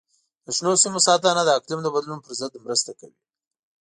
د 0.45 0.47
شنو 0.57 0.73
سیمو 0.83 0.99
ساتنه 1.07 1.41
د 1.45 1.49
اقلیم 1.59 1.79
د 1.83 1.87
بدلون 1.95 2.19
پر 2.25 2.31
ضد 2.39 2.53
مرسته 2.65 2.91
کوي. 2.99 3.19